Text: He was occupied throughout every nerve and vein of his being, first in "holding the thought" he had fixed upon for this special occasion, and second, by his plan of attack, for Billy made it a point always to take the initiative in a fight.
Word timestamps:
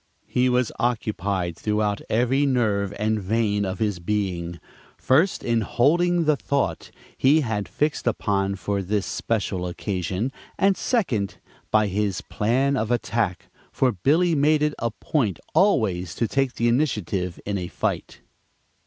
He 0.25 0.49
was 0.49 0.71
occupied 0.79 1.55
throughout 1.55 2.01
every 2.09 2.43
nerve 2.47 2.91
and 2.97 3.21
vein 3.21 3.65
of 3.65 3.77
his 3.77 3.99
being, 3.99 4.59
first 4.97 5.43
in 5.43 5.61
"holding 5.61 6.25
the 6.25 6.35
thought" 6.35 6.89
he 7.15 7.41
had 7.41 7.69
fixed 7.69 8.07
upon 8.07 8.55
for 8.55 8.81
this 8.81 9.05
special 9.05 9.67
occasion, 9.67 10.31
and 10.57 10.75
second, 10.75 11.37
by 11.69 11.85
his 11.85 12.21
plan 12.21 12.75
of 12.75 12.89
attack, 12.89 13.49
for 13.71 13.91
Billy 13.91 14.33
made 14.33 14.63
it 14.63 14.73
a 14.79 14.89
point 14.89 15.37
always 15.53 16.15
to 16.15 16.27
take 16.27 16.53
the 16.55 16.67
initiative 16.67 17.39
in 17.45 17.59
a 17.59 17.67
fight. 17.67 18.21